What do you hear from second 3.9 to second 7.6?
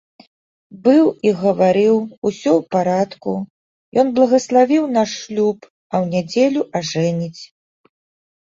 ён благаславіў наш шлюб, а ў нядзелю ажэніць.